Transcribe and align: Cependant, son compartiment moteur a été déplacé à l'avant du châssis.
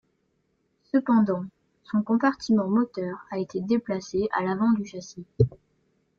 Cependant, 0.91 1.45
son 1.83 2.01
compartiment 2.01 2.67
moteur 2.67 3.23
a 3.29 3.37
été 3.37 3.61
déplacé 3.61 4.29
à 4.31 4.41
l'avant 4.41 4.71
du 4.71 4.83
châssis. 4.83 5.27